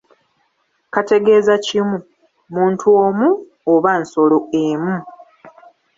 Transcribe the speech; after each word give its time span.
Kategeeza 0.93 1.53
kimu, 1.65 1.97
muntu 2.53 2.85
omu 3.05 3.29
oba 3.73 3.91
nsolo 4.01 4.37
emu. 4.63 4.95